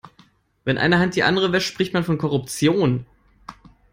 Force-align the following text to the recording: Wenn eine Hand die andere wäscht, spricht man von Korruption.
Wenn 0.63 0.79
eine 0.79 0.97
Hand 0.97 1.15
die 1.15 1.21
andere 1.21 1.51
wäscht, 1.51 1.67
spricht 1.71 1.93
man 1.93 2.03
von 2.03 2.17
Korruption. 2.17 3.05